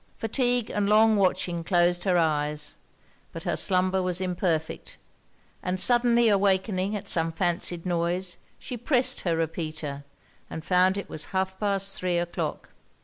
Fatigue 0.17 0.71
and 0.71 0.89
long 0.89 1.15
watching 1.15 1.63
closed 1.63 2.05
her 2.05 2.17
eyes; 2.17 2.75
but 3.31 3.43
her 3.43 3.55
slumber 3.55 4.01
was 4.01 4.19
imperfect; 4.19 4.97
and 5.61 5.79
suddenly 5.79 6.27
awaking 6.27 6.95
at 6.95 7.07
some 7.07 7.31
fancied 7.31 7.85
noise, 7.85 8.37
she 8.57 8.75
pressed 8.77 9.21
her 9.21 9.37
repeater, 9.37 10.03
and 10.49 10.65
found 10.65 10.97
it 10.97 11.07
was 11.07 11.25
half 11.25 11.59
past 11.59 11.95
three 11.99 12.17
o'clock. 12.17 12.71